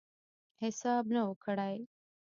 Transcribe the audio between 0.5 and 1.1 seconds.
حساب